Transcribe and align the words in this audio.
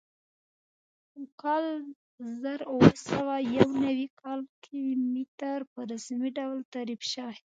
په 1.11 1.21
کال 1.41 1.65
زر 2.41 2.59
اووه 2.71 2.91
سوه 3.09 3.35
یو 3.57 3.69
نوي 3.83 4.07
کې 4.63 4.81
متر 5.13 5.59
په 5.71 5.79
رسمي 5.91 6.29
ډول 6.39 6.57
تعریف 6.73 7.01
شوی. 7.13 7.37